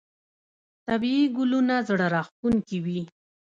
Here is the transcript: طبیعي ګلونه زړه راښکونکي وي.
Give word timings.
طبیعي 0.87 1.23
ګلونه 1.37 1.75
زړه 1.89 2.05
راښکونکي 2.13 2.77
وي. 2.85 3.01